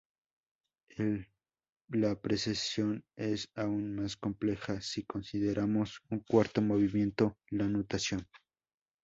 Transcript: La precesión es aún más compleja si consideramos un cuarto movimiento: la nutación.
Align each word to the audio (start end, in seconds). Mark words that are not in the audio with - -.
La 1.91 2.19
precesión 2.19 3.03
es 3.15 3.51
aún 3.55 3.93
más 3.97 4.17
compleja 4.17 4.81
si 4.81 5.03
consideramos 5.03 6.01
un 6.09 6.21
cuarto 6.21 6.59
movimiento: 6.59 7.35
la 7.51 7.67
nutación. 7.67 8.25